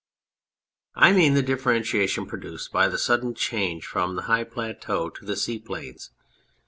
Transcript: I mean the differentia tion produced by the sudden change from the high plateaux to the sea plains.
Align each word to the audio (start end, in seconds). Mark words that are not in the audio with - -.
I 0.95 1.11
mean 1.11 1.35
the 1.35 1.43
differentia 1.43 2.07
tion 2.09 2.25
produced 2.25 2.71
by 2.71 2.87
the 2.89 2.97
sudden 2.97 3.35
change 3.35 3.85
from 3.85 4.15
the 4.15 4.23
high 4.23 4.45
plateaux 4.45 5.11
to 5.11 5.25
the 5.25 5.35
sea 5.35 5.59
plains. 5.59 6.09